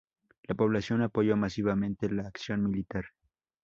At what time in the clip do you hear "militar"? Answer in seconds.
2.67-3.05